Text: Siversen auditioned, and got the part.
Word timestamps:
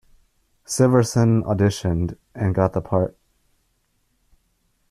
Siversen 0.65 1.43
auditioned, 1.45 2.17
and 2.33 2.55
got 2.55 2.73
the 2.73 2.81
part. 2.81 3.15